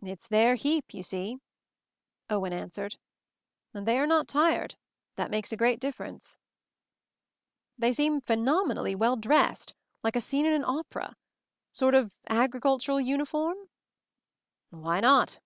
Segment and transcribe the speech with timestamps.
[0.00, 1.40] "It's their heap, you see,"
[2.30, 2.96] Owen an swered.
[3.74, 4.76] "And they are not tired—
[5.16, 6.38] that makes a great difference."
[7.76, 11.16] "They seem phenomenally well dressed— ^looks like a scene in an opera.
[11.70, 13.68] Sort of agri / cultural uniform?" ^
[14.70, 15.38] "Why not?"